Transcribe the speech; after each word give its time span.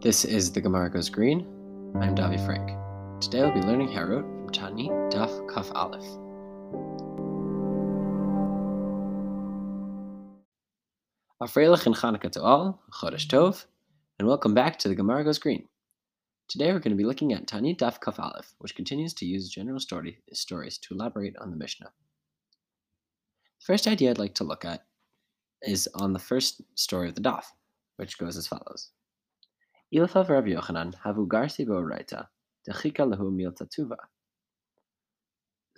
This 0.00 0.24
is 0.24 0.52
the 0.52 0.62
Gemara 0.62 0.88
Goes 0.88 1.10
Green. 1.10 1.40
I'm 2.00 2.14
Davi 2.14 2.42
Frank. 2.46 2.70
Today 3.20 3.42
I'll 3.42 3.52
be 3.52 3.60
learning 3.60 3.88
Harut 3.88 4.22
from 4.22 4.48
Taanit 4.48 5.12
Daf 5.12 5.52
Kaf 5.52 5.70
Aleph. 5.74 6.00
Afreilach 11.42 11.84
and 11.84 11.94
Chanukah 11.94 12.32
to 12.32 12.42
all, 12.42 12.80
Chodesh 12.90 13.26
Tov, 13.26 13.66
and 14.18 14.26
welcome 14.26 14.54
back 14.54 14.78
to 14.78 14.88
the 14.88 14.94
Gemara 14.94 15.24
Goes 15.24 15.38
Green. 15.38 15.68
Today 16.48 16.72
we're 16.72 16.78
going 16.78 16.96
to 16.96 17.02
be 17.02 17.04
looking 17.04 17.34
at 17.34 17.46
Taanit 17.46 17.76
Daf 17.76 18.00
Kaf 18.00 18.18
Aleph, 18.18 18.54
which 18.60 18.74
continues 18.74 19.12
to 19.12 19.26
use 19.26 19.50
general 19.50 19.78
story, 19.78 20.20
stories 20.32 20.78
to 20.78 20.94
elaborate 20.94 21.36
on 21.36 21.50
the 21.50 21.56
Mishnah. 21.58 21.90
First 23.64 23.86
idea 23.86 24.10
I'd 24.10 24.18
like 24.18 24.34
to 24.34 24.44
look 24.44 24.66
at 24.66 24.84
is 25.62 25.88
on 25.94 26.12
the 26.12 26.18
first 26.18 26.60
story 26.74 27.08
of 27.08 27.14
the 27.14 27.22
Daf, 27.22 27.44
which 27.96 28.18
goes 28.18 28.36
as 28.36 28.46
follows. 28.46 28.90
Ilfa 29.94 30.28
Rabbi 30.28 30.50
Yochanan 30.50 30.92
havu 31.02 31.26
garsi 31.26 31.66
bo'oraita 31.66 32.26
dechika 32.68 33.08
lehu 33.10 33.32
milta 33.32 33.66
tuva. 33.66 33.96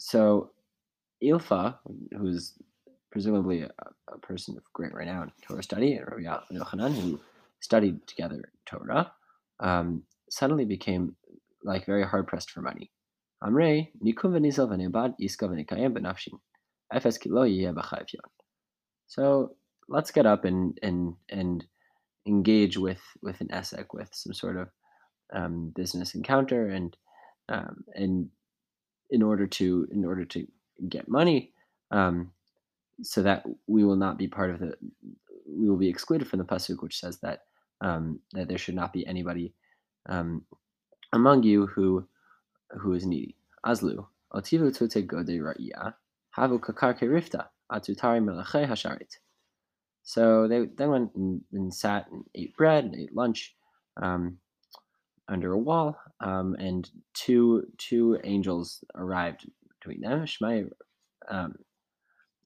So 0.01 0.51
Ilfa, 1.23 1.79
who's 2.19 2.55
presumably 3.13 3.63
a, 3.63 3.71
a, 4.13 4.19
person 4.19 4.57
of 4.57 4.65
great 4.73 4.93
renown 4.93 5.31
Torah 5.47 5.63
study, 5.63 5.95
and 5.95 6.07
Rabbi 6.11 6.25
Yochanan, 6.53 6.93
who 6.93 7.21
studied 7.61 8.05
together 8.09 8.51
Torah, 8.69 9.13
um, 9.61 10.03
suddenly 10.29 10.65
became 10.65 11.15
like 11.63 11.87
very 11.87 12.05
hard 12.05 12.27
pressed 12.27 12.51
for 12.51 12.63
money. 12.63 12.91
Amrei 13.45 13.91
nikum 14.05 14.33
v'nizal 14.33 14.69
v'nebad 14.69 15.15
iska 15.21 15.49
v'nikayem 15.49 15.97
b'nafshin. 15.97 16.41
Kilo 16.93 17.47
So 19.07 19.57
let's 19.89 20.11
get 20.11 20.27
up 20.27 20.45
and 20.45 20.79
and 20.83 21.15
and 21.29 21.65
engage 22.27 22.77
with 22.77 23.01
with 23.23 23.41
an 23.41 23.49
ESEC 23.49 23.87
with 23.93 24.11
some 24.13 24.35
sort 24.35 24.57
of 24.57 24.69
um, 25.33 25.73
business 25.75 26.15
encounter 26.15 26.69
and 26.69 26.97
um, 27.49 27.85
and 27.95 28.29
in 29.11 29.23
order 29.23 29.47
to 29.47 29.87
in 29.93 30.05
order 30.05 30.25
to 30.25 30.47
get 30.89 31.09
money 31.09 31.53
um, 31.91 32.33
so 33.03 33.23
that 33.23 33.45
we 33.67 33.85
will 33.85 33.97
not 33.97 34.19
be 34.19 34.29
part 34.29 34.51
of 34.51 34.59
the 34.61 34.75
we 35.49 35.69
will 35.69 35.77
be 35.77 35.89
excluded 35.89 36.29
from 36.29 36.39
the 36.39 36.45
pasuk 36.45 36.83
which 36.83 36.99
says 36.99 37.19
that 37.21 37.45
um, 37.81 38.21
that 38.33 38.49
there 38.49 38.59
should 38.59 38.75
not 38.75 38.93
be 38.93 39.07
anybody 39.07 39.53
um, 40.09 40.43
among 41.13 41.43
you 41.43 41.67
who 41.67 42.07
who 42.71 42.93
is 42.93 43.07
needy. 43.07 43.37
Azlu 43.65 44.07
otivu 44.33 44.77
tote 44.77 45.07
gode 45.07 45.29
ra'iyah 45.29 45.95
havu 46.37 46.59
kakar 46.59 46.95
kerifta 46.99 47.49
atutari 47.73 48.21
melachei 48.21 48.67
hasharit 48.67 49.19
so 50.03 50.47
they 50.47 50.67
then 50.77 50.91
went 50.91 51.15
and, 51.17 51.41
and 51.53 51.75
sat 51.75 52.07
and 52.13 52.25
ate 52.35 52.57
bread 52.57 52.85
and 52.85 52.95
ate 52.95 53.15
lunch 53.15 53.57
um, 54.01 54.39
under 55.29 55.53
a 55.53 55.59
wall, 55.59 55.99
um, 56.21 56.55
and 56.61 56.89
two 57.15 57.65
two 57.77 58.17
angels 58.23 58.85
arrived 58.95 59.51
between 59.69 60.01
them. 60.01 60.25
Shmai, 60.25 60.71
um, 61.29 61.57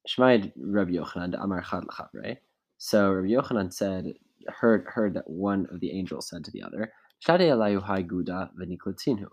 Shmai 0.08 0.50
Rabbi 0.56 0.92
Yochanan 0.92 1.34
Amar 1.38 1.62
Chad 1.62 1.84
L'chavrei. 1.84 2.38
So 2.78 3.11
Rabbi 3.12 3.28
Yochanan 3.28 3.72
said, 3.72 4.14
heard 4.48 4.86
heard 4.86 5.12
that 5.14 5.28
one 5.28 5.66
of 5.70 5.80
the 5.80 5.92
angels 5.92 6.28
said 6.30 6.44
to 6.44 6.50
the 6.50 6.62
other, 6.62 6.91
Shade 7.18 7.41
alayu 7.41 7.83
hai 7.83 8.02
guda 8.02 8.50
v'niklatinu. 8.58 9.27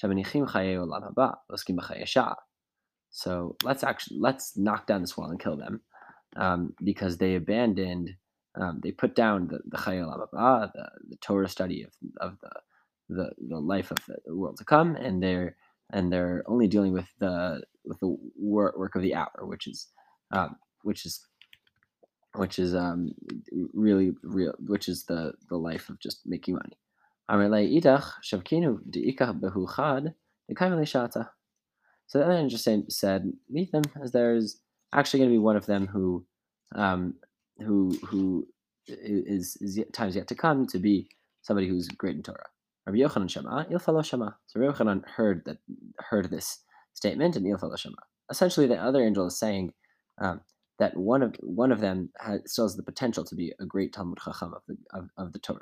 Shabanichim 0.00 0.48
chaye 0.48 0.76
olam 0.76 1.12
haba, 1.12 1.34
So 3.16 3.56
let's 3.64 3.82
actually 3.82 4.18
let's 4.20 4.58
knock 4.58 4.86
down 4.86 5.00
this 5.00 5.16
wall 5.16 5.30
and 5.30 5.40
kill 5.40 5.56
them 5.56 5.80
um, 6.36 6.74
because 6.84 7.16
they 7.16 7.34
abandoned, 7.34 8.14
um, 8.60 8.78
they 8.82 8.92
put 8.92 9.16
down 9.16 9.48
the 9.48 9.60
the 9.64 9.78
Chayil 9.78 10.12
the, 10.32 10.90
the 11.08 11.16
Torah 11.22 11.48
study 11.48 11.82
of, 11.82 11.92
of 12.20 12.38
the, 12.42 12.50
the 13.08 13.30
the 13.48 13.58
life 13.58 13.90
of 13.90 13.96
the 14.06 14.36
world 14.36 14.58
to 14.58 14.64
come, 14.66 14.96
and 14.96 15.22
they're 15.22 15.56
and 15.94 16.12
they're 16.12 16.44
only 16.46 16.68
dealing 16.68 16.92
with 16.92 17.06
the 17.18 17.62
with 17.86 17.98
the 18.00 18.14
work 18.38 18.94
of 18.94 19.00
the 19.00 19.14
hour, 19.14 19.46
which 19.46 19.66
is 19.66 19.88
um, 20.32 20.56
which 20.82 21.06
is 21.06 21.26
which 22.34 22.58
is 22.58 22.74
um, 22.74 23.12
really 23.72 24.12
real, 24.24 24.52
which 24.66 24.90
is 24.90 25.04
the 25.04 25.32
the 25.48 25.56
life 25.56 25.88
of 25.88 25.98
just 26.00 26.20
making 26.26 26.52
money. 26.52 26.76
So 32.06 32.18
the 32.18 32.24
other 32.24 32.48
just 32.48 32.68
said, 32.88 33.32
meet 33.50 33.72
them 33.72 33.82
as 34.02 34.12
there's 34.12 34.60
actually 34.92 35.20
going 35.20 35.30
to 35.30 35.34
be 35.34 35.38
one 35.38 35.56
of 35.56 35.66
them 35.66 35.86
who, 35.86 36.24
um, 36.74 37.14
who 37.58 37.96
who 38.06 38.46
is, 38.86 39.56
is 39.60 39.78
yet, 39.78 39.92
times 39.92 40.14
yet 40.14 40.28
to 40.28 40.34
come 40.34 40.66
to 40.68 40.78
be 40.78 41.08
somebody 41.42 41.68
who's 41.68 41.88
great 41.88 42.16
in 42.16 42.22
Torah. 42.22 42.46
Rabbi 42.86 42.98
Yochanan 42.98 43.28
Shema, 43.28 43.64
Il 43.70 44.02
Shema. 44.02 44.30
So 44.46 44.60
Rabbi 44.60 44.72
Yochanan 44.72 45.08
heard 45.08 45.42
that 45.46 45.58
heard 45.98 46.30
this 46.30 46.60
statement 46.94 47.36
and 47.36 47.46
Il 47.46 47.76
Shema. 47.76 47.96
Essentially, 48.30 48.66
the 48.66 48.76
other 48.76 49.02
angel 49.02 49.26
is 49.26 49.38
saying 49.38 49.72
um, 50.20 50.40
that 50.78 50.96
one 50.96 51.22
of 51.22 51.34
one 51.40 51.72
of 51.72 51.80
them 51.80 52.10
has, 52.20 52.40
still 52.46 52.64
has 52.66 52.76
the 52.76 52.82
potential 52.82 53.24
to 53.24 53.34
be 53.34 53.52
a 53.60 53.66
great 53.66 53.92
Talmid 53.92 54.18
Chacham 54.24 54.54
of 54.54 54.62
the 54.68 54.76
of, 54.92 55.08
of 55.16 55.32
the 55.32 55.38
Torah 55.38 55.60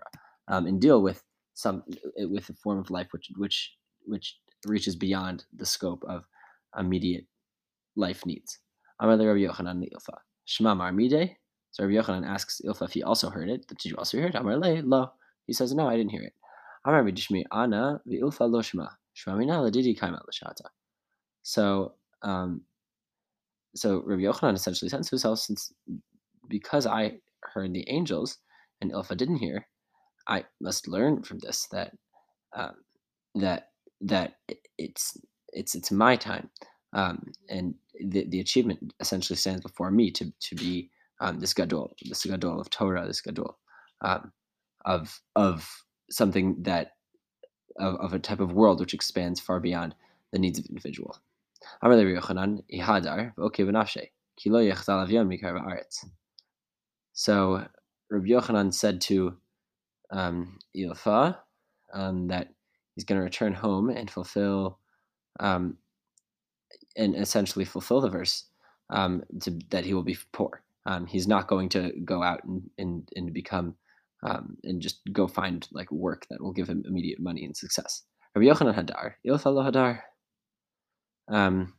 um, 0.48 0.66
and 0.66 0.80
deal 0.80 1.02
with 1.02 1.22
some 1.54 1.82
with 2.16 2.48
a 2.50 2.54
form 2.54 2.78
of 2.78 2.90
life 2.90 3.08
which 3.12 3.30
which 3.36 3.74
which 4.06 4.36
reaches 4.66 4.96
beyond 4.96 5.44
the 5.54 5.66
scope 5.66 6.04
of 6.08 6.24
immediate 6.78 7.26
life 7.96 8.24
needs. 8.26 8.58
Amar 9.00 9.16
Rabbi 9.16 9.40
Yochanan 9.40 9.82
Ilfa. 9.82 10.18
Shema 10.44 10.74
Mar 10.74 10.92
Mide. 10.92 11.36
So 11.70 11.84
Rabbi 11.84 11.96
Yochanan 11.96 12.26
asks 12.26 12.60
Ilfa 12.64 12.84
if 12.84 12.92
he 12.92 13.02
also 13.02 13.30
heard 13.30 13.48
it. 13.48 13.66
Did 13.66 13.84
you 13.84 13.96
also 13.96 14.18
hear 14.18 14.28
it? 14.28 14.34
Amar 14.34 14.56
Le 14.56 14.82
Lo. 14.82 15.10
He 15.46 15.52
says, 15.52 15.74
No, 15.74 15.88
I 15.88 15.96
didn't 15.96 16.12
hear 16.12 16.22
it. 16.22 16.32
Amar 16.84 17.04
Bidishmi 17.04 17.44
Ana 17.52 18.00
Ilfa 18.08 18.50
Lo 18.50 18.62
Shema. 18.62 18.88
Shema 19.14 19.36
Mina 19.36 19.54
Ladidi 19.54 19.98
Kaima 19.98 20.20
Lashata. 20.28 20.66
So, 21.42 21.94
um, 22.22 22.62
so 23.74 24.02
Rabbi 24.04 24.22
Yochanan 24.22 24.54
essentially 24.54 24.88
sends 24.88 25.08
to 25.08 25.12
himself 25.16 25.40
since 25.40 25.72
because 26.48 26.86
I 26.86 27.18
heard 27.42 27.72
the 27.72 27.88
angels 27.88 28.38
and 28.80 28.92
Ilfa 28.92 29.16
didn't 29.16 29.36
hear, 29.36 29.66
I 30.28 30.44
must 30.60 30.88
learn 30.88 31.22
from 31.22 31.38
this 31.38 31.66
that 31.72 31.92
um, 32.54 32.74
that 33.34 33.68
that 34.00 34.34
it's 34.78 35.16
it's 35.54 35.74
it's 35.74 35.90
my 35.90 36.16
time 36.16 36.50
um, 36.94 37.32
and 37.48 37.74
the, 38.00 38.26
the 38.28 38.40
achievement 38.40 38.94
essentially 39.00 39.36
stands 39.36 39.60
before 39.62 39.90
me 39.90 40.10
to, 40.12 40.32
to 40.40 40.54
be 40.54 40.90
um, 41.20 41.40
this 41.40 41.52
gadol, 41.52 41.94
this 42.04 42.24
gadol 42.24 42.60
of 42.60 42.70
Torah, 42.70 43.06
this 43.06 43.20
gadol 43.20 43.58
um, 44.00 44.32
of 44.84 45.20
of 45.36 45.84
something 46.10 46.56
that 46.62 46.92
of, 47.78 47.96
of 47.96 48.14
a 48.14 48.18
type 48.18 48.40
of 48.40 48.52
world 48.52 48.80
which 48.80 48.94
expands 48.94 49.40
far 49.40 49.60
beyond 49.60 49.94
the 50.32 50.38
needs 50.38 50.58
of 50.58 50.64
the 50.64 50.70
individual. 50.70 51.18
So 57.12 57.66
Rabbi 58.10 58.26
Yochanan 58.26 58.74
said 58.74 59.00
to 59.02 59.36
um, 60.10 60.58
Ilfa 60.76 61.36
um, 61.92 62.28
that 62.28 62.48
he's 62.94 63.04
going 63.04 63.18
to 63.18 63.24
return 63.24 63.54
home 63.54 63.88
and 63.88 64.10
fulfill 64.10 64.78
um, 65.40 65.76
and 66.96 67.14
essentially 67.16 67.64
fulfill 67.64 68.00
the 68.00 68.08
verse 68.08 68.44
um, 68.90 69.22
to, 69.40 69.58
that 69.70 69.84
he 69.84 69.94
will 69.94 70.02
be 70.02 70.18
poor. 70.32 70.62
Um, 70.86 71.06
he's 71.06 71.26
not 71.26 71.48
going 71.48 71.68
to 71.70 71.92
go 72.04 72.22
out 72.22 72.44
and 72.44 72.62
and, 72.78 73.08
and 73.16 73.32
become 73.32 73.74
um, 74.22 74.56
and 74.64 74.80
just 74.80 75.00
go 75.12 75.26
find 75.26 75.68
like 75.72 75.90
work 75.90 76.26
that 76.30 76.40
will 76.40 76.52
give 76.52 76.68
him 76.68 76.82
immediate 76.86 77.20
money 77.20 77.44
and 77.44 77.56
success. 77.56 78.02
Rabbi 78.34 78.46
Yochanan 78.46 78.74
Hadar, 78.74 79.14
Ilfalo 79.26 79.70
Hadar. 79.70 80.00
Um, 81.28 81.74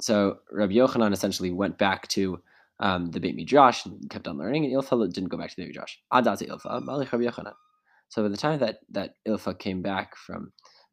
so 0.00 0.38
Rabbi 0.50 0.74
Yochanan 0.74 1.12
essentially 1.12 1.50
went 1.50 1.76
back 1.76 2.08
to 2.08 2.40
um, 2.80 3.10
the 3.10 3.20
Beit 3.20 3.34
Midrash 3.34 3.84
and 3.86 4.08
kept 4.08 4.28
on 4.28 4.38
learning, 4.38 4.64
and 4.64 4.74
Ilfa 4.74 5.12
didn't 5.12 5.30
go 5.30 5.36
back 5.36 5.50
to 5.50 5.56
the 5.56 5.62
Beit 5.62 5.74
Midrash. 5.74 5.96
Adat 6.12 6.46
Ilfa, 6.46 6.86
Rabbi 6.86 7.24
Yochanan. 7.24 7.54
So 8.08 8.22
by 8.22 8.28
the 8.28 8.36
time 8.36 8.58
that 8.60 8.80
that 8.90 9.14
Ilfa 9.26 9.58
came 9.58 9.82
back 9.82 10.16
from 10.16 10.52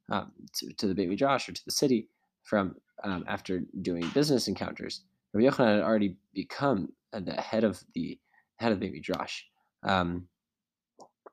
um, 0.10 0.31
to, 0.54 0.72
to, 0.74 0.88
the 0.88 0.96
Beit 0.96 1.10
Midrash 1.10 1.50
or 1.50 1.54
to 1.54 1.66
the 1.66 1.72
city 1.72 2.10
from 2.44 2.75
um, 3.04 3.24
after 3.28 3.63
doing 3.81 4.07
business 4.10 4.48
encounters, 4.48 5.02
Rabbi 5.34 5.48
Yochanan 5.48 5.75
had 5.75 5.84
already 5.84 6.18
become 6.34 6.90
the 7.12 7.34
head 7.34 7.63
of 7.63 7.84
the 7.94 8.19
head 8.57 8.72
of 8.72 8.80
the 8.80 8.90
Midrash, 8.90 9.44
um, 9.84 10.28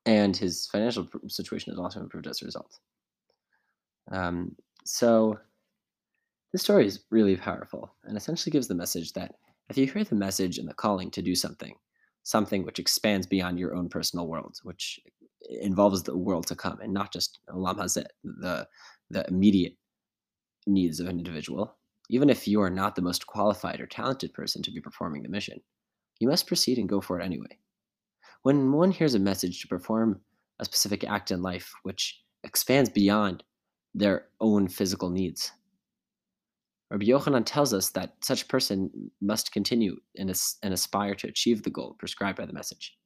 and 0.06 0.36
his 0.36 0.66
financial 0.66 1.06
situation 1.28 1.72
has 1.72 1.78
also 1.78 2.00
improved 2.00 2.26
as 2.26 2.42
a 2.42 2.44
result. 2.44 2.78
Um, 4.10 4.56
so, 4.84 5.38
this 6.52 6.62
story 6.62 6.86
is 6.86 7.04
really 7.10 7.36
powerful 7.36 7.94
and 8.04 8.16
essentially 8.16 8.50
gives 8.50 8.68
the 8.68 8.74
message 8.74 9.12
that 9.12 9.34
if 9.68 9.78
you 9.78 9.86
hear 9.86 10.04
the 10.04 10.14
message 10.14 10.58
and 10.58 10.68
the 10.68 10.74
calling 10.74 11.10
to 11.12 11.22
do 11.22 11.34
something, 11.34 11.74
something 12.24 12.64
which 12.64 12.78
expands 12.78 13.26
beyond 13.26 13.58
your 13.58 13.74
own 13.74 13.88
personal 13.88 14.26
world, 14.26 14.58
which 14.62 15.00
involves 15.48 16.02
the 16.02 16.16
world 16.16 16.46
to 16.46 16.54
come 16.54 16.78
and 16.80 16.92
not 16.92 17.12
just 17.12 17.40
olam 17.48 17.76
hazeh, 17.76 18.04
the 18.24 18.66
the 19.10 19.26
immediate 19.28 19.76
needs 20.66 21.00
of 21.00 21.08
an 21.08 21.18
individual, 21.18 21.76
even 22.08 22.30
if 22.30 22.48
you 22.48 22.60
are 22.60 22.70
not 22.70 22.94
the 22.94 23.02
most 23.02 23.26
qualified 23.26 23.80
or 23.80 23.86
talented 23.86 24.32
person 24.32 24.62
to 24.62 24.70
be 24.70 24.80
performing 24.80 25.22
the 25.22 25.28
mission. 25.28 25.60
You 26.20 26.28
must 26.28 26.46
proceed 26.46 26.78
and 26.78 26.88
go 26.88 27.00
for 27.00 27.20
it 27.20 27.24
anyway. 27.24 27.58
When 28.42 28.72
one 28.72 28.90
hears 28.90 29.14
a 29.14 29.18
message 29.18 29.60
to 29.60 29.68
perform 29.68 30.20
a 30.58 30.64
specific 30.64 31.04
act 31.04 31.30
in 31.30 31.42
life 31.42 31.72
which 31.82 32.20
expands 32.44 32.90
beyond 32.90 33.42
their 33.94 34.26
own 34.40 34.68
physical 34.68 35.10
needs, 35.10 35.52
Rabbi 36.90 37.06
Yochanan 37.06 37.44
tells 37.46 37.72
us 37.72 37.90
that 37.90 38.14
such 38.20 38.48
person 38.48 39.10
must 39.20 39.50
continue 39.52 39.96
and 40.16 40.30
aspire 40.62 41.14
to 41.14 41.28
achieve 41.28 41.62
the 41.62 41.70
goal 41.70 41.96
prescribed 41.98 42.38
by 42.38 42.46
the 42.46 42.52
message. 42.52 42.96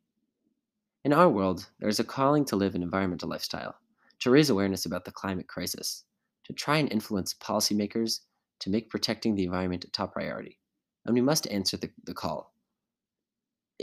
In 1.06 1.12
our 1.12 1.28
world, 1.28 1.68
there 1.78 1.88
is 1.88 2.00
a 2.00 2.04
calling 2.04 2.44
to 2.46 2.56
live 2.56 2.74
an 2.74 2.82
environmental 2.82 3.28
lifestyle, 3.28 3.76
to 4.18 4.28
raise 4.28 4.50
awareness 4.50 4.86
about 4.86 5.04
the 5.04 5.12
climate 5.12 5.46
crisis, 5.46 6.02
to 6.42 6.52
try 6.52 6.78
and 6.78 6.90
influence 6.90 7.32
policymakers 7.32 8.22
to 8.58 8.70
make 8.70 8.90
protecting 8.90 9.36
the 9.36 9.44
environment 9.44 9.84
a 9.84 9.90
top 9.92 10.14
priority. 10.14 10.58
And 11.04 11.14
we 11.14 11.20
must 11.20 11.46
answer 11.46 11.76
the, 11.76 11.90
the 12.02 12.12
call 12.12 12.52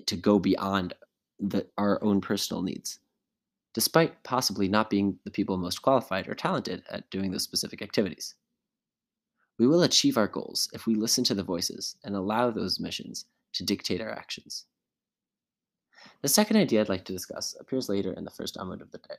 to 0.05 0.15
go 0.17 0.37
beyond 0.37 0.95
the, 1.39 1.65
our 1.77 2.03
own 2.03 2.19
personal 2.19 2.61
needs, 2.61 2.99
despite 3.73 4.21
possibly 4.25 4.67
not 4.67 4.89
being 4.89 5.17
the 5.23 5.31
people 5.31 5.55
most 5.55 5.81
qualified 5.81 6.27
or 6.27 6.35
talented 6.35 6.83
at 6.89 7.09
doing 7.09 7.31
those 7.31 7.43
specific 7.43 7.81
activities. 7.81 8.35
We 9.57 9.65
will 9.65 9.83
achieve 9.83 10.17
our 10.17 10.27
goals 10.27 10.69
if 10.73 10.85
we 10.85 10.95
listen 10.95 11.23
to 11.23 11.35
the 11.35 11.41
voices 11.41 11.95
and 12.03 12.17
allow 12.17 12.51
those 12.51 12.81
missions 12.81 13.23
to 13.53 13.63
dictate 13.63 14.01
our 14.01 14.11
actions. 14.11 14.65
The 16.21 16.27
second 16.27 16.57
idea 16.57 16.81
I'd 16.81 16.89
like 16.89 17.05
to 17.05 17.13
discuss 17.13 17.55
appears 17.59 17.89
later 17.89 18.13
in 18.13 18.23
the 18.23 18.31
first 18.31 18.55
Amud 18.57 18.81
of 18.81 18.91
the 18.91 18.97
day, 18.97 19.15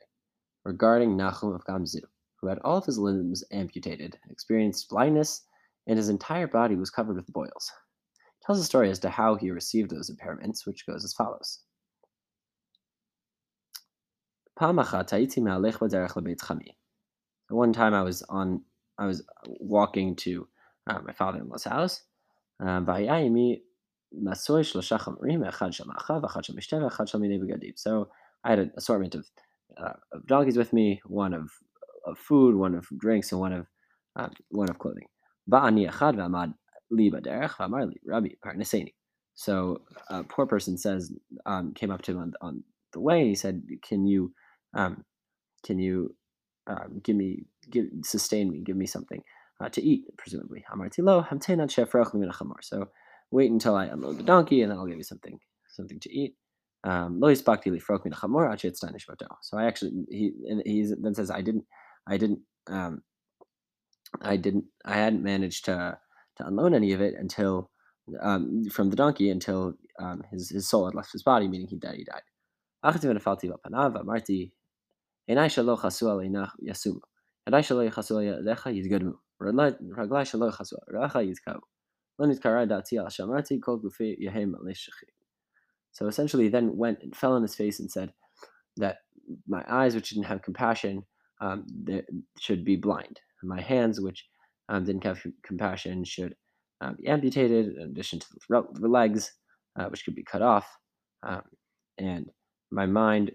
regarding 0.63 1.15
Nahum 1.15 1.53
of 1.53 1.65
Gamzu, 1.65 2.01
who 2.41 2.47
had 2.47 2.59
all 2.59 2.77
of 2.77 2.85
his 2.85 2.97
limbs 2.97 3.43
amputated, 3.51 4.17
experienced 4.29 4.89
blindness, 4.89 5.43
and 5.87 5.97
his 5.97 6.09
entire 6.09 6.47
body 6.47 6.75
was 6.75 6.89
covered 6.89 7.15
with 7.15 7.31
boils. 7.31 7.71
It 8.17 8.45
tells 8.45 8.59
a 8.59 8.63
story 8.63 8.89
as 8.89 8.99
to 8.99 9.09
how 9.09 9.35
he 9.35 9.51
received 9.51 9.91
those 9.91 10.09
impairments, 10.09 10.65
which 10.65 10.85
goes 10.85 11.03
as 11.03 11.13
follows. 11.13 11.61
One 17.49 17.73
time 17.73 17.93
I 17.93 18.01
was 18.01 18.23
on 18.23 18.63
I 18.97 19.05
was 19.05 19.23
walking 19.45 20.15
to 20.17 20.47
uh, 20.87 20.99
my 21.05 21.11
father-in-law's 21.11 21.65
house. 21.65 22.01
Um, 22.61 22.85
so 27.75 28.09
I 28.43 28.49
had 28.49 28.59
an 28.59 28.71
assortment 28.77 29.15
of, 29.15 29.25
uh, 29.77 29.93
of 30.11 30.25
donkeys 30.27 30.57
with 30.57 30.73
me, 30.73 31.01
one 31.05 31.33
of, 31.33 31.49
of 32.05 32.17
food, 32.17 32.55
one 32.55 32.75
of 32.75 32.87
drinks, 32.97 33.31
and 33.31 33.41
one 33.41 33.53
of 33.53 33.67
um, 34.15 34.31
one 34.49 34.69
of 34.69 34.79
clothing. 34.79 35.07
So 39.33 39.81
a 40.09 40.23
poor 40.23 40.45
person 40.45 40.77
says, 40.77 41.11
um, 41.45 41.73
came 41.73 41.91
up 41.91 42.01
to 42.03 42.11
him 42.11 42.19
on, 42.19 42.33
on 42.41 42.63
the 42.93 43.01
way, 43.01 43.19
and 43.19 43.29
he 43.29 43.35
said, 43.35 43.63
"Can 43.81 44.05
you, 44.07 44.31
um, 44.73 45.03
can 45.65 45.77
you 45.79 46.15
um, 46.67 47.01
give 47.03 47.15
me, 47.15 47.45
give, 47.69 47.85
sustain 48.03 48.51
me, 48.51 48.59
give 48.59 48.77
me 48.77 48.85
something 48.85 49.21
uh, 49.61 49.69
to 49.69 49.81
eat, 49.83 50.05
presumably. 50.17 50.63
So 52.61 52.89
wait 53.31 53.51
until 53.51 53.75
I 53.75 53.85
unload 53.85 54.17
the 54.17 54.23
donkey, 54.23 54.61
and 54.61 54.71
then 54.71 54.77
I'll 54.77 54.87
give 54.87 54.97
you 54.97 55.03
something 55.03 55.39
something 55.67 55.99
to 55.99 56.13
eat. 56.13 56.35
Um, 56.83 57.19
lo 57.19 57.33
So 59.41 59.57
I 59.57 59.65
actually 59.65 60.05
he 60.09 60.31
and 60.49 60.61
he 60.65 60.93
then 61.01 61.15
says 61.15 61.31
I 61.31 61.41
didn't 61.41 61.65
I 62.07 62.17
didn't 62.17 62.39
um, 62.67 63.01
I 64.21 64.37
didn't 64.37 64.65
I 64.85 64.95
hadn't 64.95 65.23
managed 65.23 65.65
to 65.65 65.97
to 66.37 66.47
unload 66.47 66.73
any 66.73 66.93
of 66.93 67.01
it 67.01 67.15
until 67.17 67.71
um, 68.21 68.65
from 68.69 68.89
the 68.89 68.95
donkey 68.95 69.29
until 69.31 69.73
um, 69.99 70.23
his 70.31 70.49
his 70.49 70.69
soul 70.69 70.85
had 70.85 70.95
left 70.95 71.11
his 71.11 71.23
body, 71.23 71.47
meaning 71.47 71.67
he 71.67 71.77
died. 71.77 71.97
He 71.97 72.03
died. 72.03 72.21
So 85.91 86.07
essentially, 86.07 86.43
he 86.43 86.49
then 86.49 86.75
went 86.75 86.99
and 87.01 87.15
fell 87.15 87.33
on 87.33 87.41
his 87.41 87.55
face 87.55 87.79
and 87.79 87.89
said 87.89 88.13
that 88.77 88.97
my 89.47 89.63
eyes, 89.69 89.95
which 89.95 90.09
didn't 90.09 90.25
have 90.25 90.41
compassion, 90.41 91.03
um, 91.41 91.65
should 92.39 92.65
be 92.65 92.75
blind. 92.75 93.19
My 93.43 93.61
hands, 93.61 94.01
which 94.01 94.25
um, 94.69 94.83
didn't 94.85 95.03
have 95.03 95.21
compassion, 95.45 96.03
should 96.03 96.35
uh, 96.81 96.93
be 96.93 97.07
amputated, 97.07 97.75
in 97.77 97.89
addition 97.89 98.19
to 98.19 98.27
the 98.49 98.87
legs, 98.87 99.31
uh, 99.79 99.85
which 99.85 100.03
could 100.03 100.15
be 100.15 100.23
cut 100.23 100.41
off. 100.41 100.67
Um, 101.23 101.43
and 101.97 102.29
my 102.71 102.85
mind, 102.85 103.31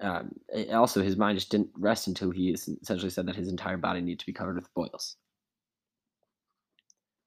um, 0.00 0.32
also, 0.72 1.02
his 1.02 1.16
mind 1.16 1.38
just 1.38 1.50
didn't 1.50 1.70
rest 1.78 2.08
until 2.08 2.30
he 2.30 2.50
essentially 2.50 3.10
said 3.10 3.26
that 3.26 3.36
his 3.36 3.48
entire 3.48 3.76
body 3.76 4.00
needed 4.00 4.20
to 4.20 4.26
be 4.26 4.32
covered 4.32 4.56
with 4.56 4.72
boils. 4.74 5.16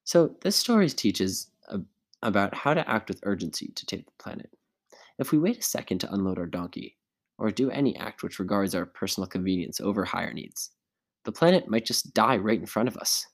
So 0.08 0.34
this 0.40 0.56
story 0.56 0.88
teaches 0.88 1.50
about 2.22 2.54
how 2.54 2.72
to 2.72 2.88
act 2.88 3.10
with 3.10 3.20
urgency 3.24 3.72
to 3.74 3.84
take 3.84 4.06
the 4.06 4.12
planet. 4.18 4.48
If 5.18 5.32
we 5.32 5.38
wait 5.38 5.58
a 5.58 5.62
second 5.62 5.98
to 5.98 6.10
unload 6.10 6.38
our 6.38 6.46
donkey, 6.46 6.96
or 7.36 7.50
do 7.50 7.70
any 7.70 7.94
act 7.98 8.22
which 8.22 8.38
regards 8.38 8.74
our 8.74 8.86
personal 8.86 9.26
convenience 9.26 9.82
over 9.82 10.06
higher 10.06 10.32
needs, 10.32 10.70
the 11.26 11.32
planet 11.32 11.68
might 11.68 11.84
just 11.84 12.14
die 12.14 12.38
right 12.38 12.58
in 12.58 12.64
front 12.64 12.88
of 12.88 12.96
us, 12.96 13.26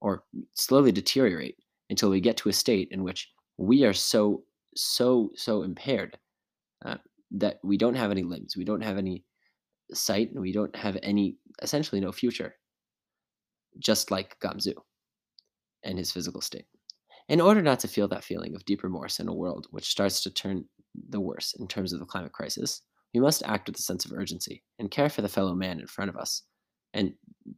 or 0.00 0.24
slowly 0.54 0.92
deteriorate 0.92 1.58
until 1.90 2.08
we 2.08 2.22
get 2.22 2.38
to 2.38 2.48
a 2.48 2.54
state 2.54 2.88
in 2.90 3.04
which 3.04 3.30
we 3.58 3.84
are 3.84 3.92
so, 3.92 4.44
so, 4.74 5.30
so 5.36 5.62
impaired 5.62 6.16
uh, 6.86 6.96
that 7.32 7.58
we 7.62 7.76
don't 7.76 7.96
have 7.96 8.10
any 8.10 8.22
limbs, 8.22 8.56
we 8.56 8.64
don't 8.64 8.80
have 8.80 8.96
any 8.96 9.22
sight, 9.92 10.30
and 10.30 10.40
we 10.40 10.52
don't 10.52 10.74
have 10.74 10.96
any, 11.02 11.36
essentially, 11.60 12.00
no 12.00 12.12
future, 12.12 12.54
just 13.78 14.10
like 14.10 14.40
Gamzu 14.40 14.72
and 15.84 15.98
his 15.98 16.10
physical 16.10 16.40
state. 16.40 16.66
In 17.28 17.40
order 17.40 17.62
not 17.62 17.80
to 17.80 17.88
feel 17.88 18.08
that 18.08 18.24
feeling 18.24 18.54
of 18.54 18.64
deep 18.64 18.82
remorse 18.82 19.20
in 19.20 19.28
a 19.28 19.34
world 19.34 19.66
which 19.70 19.88
starts 19.88 20.22
to 20.22 20.30
turn 20.30 20.64
the 21.08 21.20
worse 21.20 21.54
in 21.58 21.66
terms 21.66 21.92
of 21.92 22.00
the 22.00 22.06
climate 22.06 22.32
crisis, 22.32 22.82
we 23.14 23.20
must 23.20 23.42
act 23.44 23.68
with 23.68 23.78
a 23.78 23.82
sense 23.82 24.04
of 24.04 24.12
urgency 24.12 24.62
and 24.78 24.90
care 24.90 25.08
for 25.08 25.22
the 25.22 25.28
fellow 25.28 25.54
man 25.54 25.80
in 25.80 25.86
front 25.86 26.10
of 26.10 26.16
us 26.16 26.42
and 26.92 27.14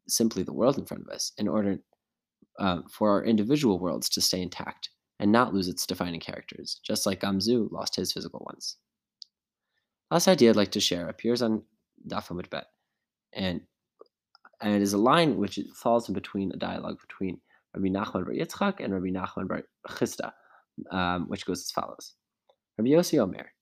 simply 0.08 0.42
the 0.42 0.52
world 0.52 0.78
in 0.78 0.84
front 0.84 1.02
of 1.06 1.12
us 1.12 1.32
in 1.38 1.48
order 1.48 1.78
uh, 2.58 2.80
for 2.90 3.10
our 3.10 3.24
individual 3.24 3.78
worlds 3.78 4.08
to 4.10 4.20
stay 4.20 4.40
intact 4.40 4.90
and 5.18 5.32
not 5.32 5.54
lose 5.54 5.68
its 5.68 5.86
defining 5.86 6.20
characters, 6.20 6.80
just 6.84 7.06
like 7.06 7.20
Gamzu 7.20 7.70
lost 7.72 7.96
his 7.96 8.12
physical 8.12 8.42
ones. 8.46 8.76
Last 10.10 10.28
idea 10.28 10.50
I'd 10.50 10.56
like 10.56 10.72
to 10.72 10.80
share 10.80 11.08
appears 11.08 11.42
on 11.42 11.62
Daf 12.06 12.28
Bet, 12.50 12.66
and 13.32 13.62
and 14.60 14.74
it 14.74 14.82
is 14.82 14.92
a 14.92 14.98
line 14.98 15.36
which 15.36 15.58
falls 15.74 16.08
in 16.08 16.14
between 16.14 16.52
a 16.52 16.56
dialogue 16.56 16.98
between 17.00 17.40
Rabbi 17.76 17.88
Nachman 17.88 18.24
bar 18.24 18.34
Yitzchak 18.34 18.82
and 18.82 18.92
Rabbi 18.92 19.08
Nachman 19.08 19.48
bar 19.48 19.62
Chisda, 19.88 20.32
um, 20.90 21.28
which 21.28 21.44
goes 21.44 21.60
as 21.60 21.70
follows. 21.70 22.14
Rabbi 22.78 22.90
Yossi 22.90 23.18
Omer, 23.18 23.52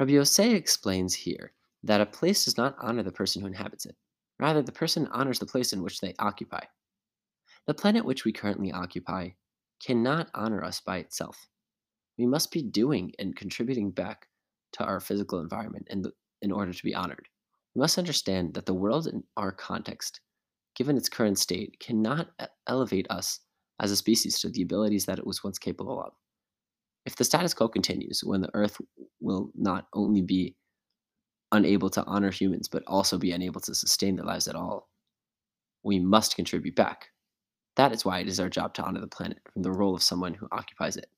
Rabbi 0.00 0.12
Yosei 0.12 0.54
explains 0.54 1.14
here 1.14 1.52
that 1.84 2.00
a 2.00 2.06
place 2.06 2.44
does 2.44 2.56
not 2.56 2.76
honor 2.80 3.02
the 3.02 3.12
person 3.12 3.40
who 3.40 3.46
inhabits 3.46 3.86
it. 3.86 3.94
Rather, 4.40 4.62
the 4.62 4.72
person 4.72 5.06
honors 5.12 5.38
the 5.38 5.46
place 5.46 5.72
in 5.72 5.82
which 5.82 6.00
they 6.00 6.14
occupy. 6.18 6.64
The 7.66 7.74
planet 7.74 8.04
which 8.04 8.24
we 8.24 8.32
currently 8.32 8.72
occupy 8.72 9.30
cannot 9.84 10.28
honor 10.34 10.64
us 10.64 10.80
by 10.80 10.98
itself. 10.98 11.46
We 12.18 12.26
must 12.26 12.50
be 12.50 12.62
doing 12.62 13.12
and 13.18 13.36
contributing 13.36 13.90
back 13.90 14.28
to 14.72 14.84
our 14.84 15.00
physical 15.00 15.40
environment 15.40 15.86
in, 15.90 16.02
the, 16.02 16.12
in 16.42 16.50
order 16.50 16.72
to 16.72 16.84
be 16.84 16.94
honored. 16.94 17.28
We 17.74 17.80
must 17.80 17.98
understand 17.98 18.54
that 18.54 18.66
the 18.66 18.74
world 18.74 19.06
in 19.06 19.24
our 19.36 19.52
context, 19.52 20.20
given 20.76 20.96
its 20.96 21.08
current 21.08 21.38
state, 21.38 21.78
cannot 21.80 22.28
elevate 22.68 23.06
us 23.10 23.40
as 23.80 23.90
a 23.90 23.96
species 23.96 24.38
to 24.40 24.48
the 24.48 24.62
abilities 24.62 25.06
that 25.06 25.18
it 25.18 25.26
was 25.26 25.42
once 25.42 25.58
capable 25.58 26.00
of. 26.00 26.12
If 27.04 27.16
the 27.16 27.24
status 27.24 27.52
quo 27.52 27.68
continues, 27.68 28.22
when 28.24 28.40
the 28.40 28.54
Earth 28.54 28.80
will 29.20 29.50
not 29.54 29.88
only 29.92 30.22
be 30.22 30.54
unable 31.52 31.90
to 31.90 32.04
honor 32.04 32.30
humans, 32.30 32.68
but 32.68 32.82
also 32.86 33.18
be 33.18 33.32
unable 33.32 33.60
to 33.62 33.74
sustain 33.74 34.16
their 34.16 34.24
lives 34.24 34.48
at 34.48 34.54
all, 34.54 34.88
we 35.82 35.98
must 35.98 36.36
contribute 36.36 36.76
back. 36.76 37.08
That 37.76 37.92
is 37.92 38.04
why 38.04 38.20
it 38.20 38.28
is 38.28 38.40
our 38.40 38.48
job 38.48 38.74
to 38.74 38.82
honor 38.82 39.00
the 39.00 39.06
planet 39.08 39.40
from 39.52 39.62
the 39.62 39.72
role 39.72 39.94
of 39.94 40.02
someone 40.02 40.34
who 40.34 40.48
occupies 40.52 40.96
it. 40.96 41.10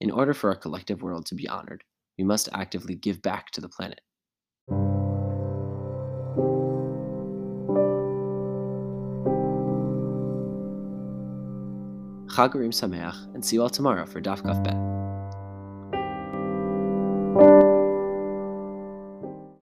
In 0.00 0.10
order 0.10 0.32
for 0.32 0.50
our 0.50 0.56
collective 0.56 1.02
world 1.02 1.26
to 1.26 1.34
be 1.34 1.46
honored, 1.46 1.84
we 2.16 2.24
must 2.24 2.48
actively 2.52 2.94
give 2.94 3.20
back 3.22 3.50
to 3.52 3.60
the 3.60 3.68
planet. 3.68 4.00
Chag 12.38 12.52
Sameach, 12.52 13.34
and 13.34 13.44
see 13.44 13.56
you 13.56 13.62
all 13.62 13.68
tomorrow 13.68 14.06
for 14.06 14.20
Daf 14.20 14.44
Kaf 14.44 14.62
Bet. 14.62 14.76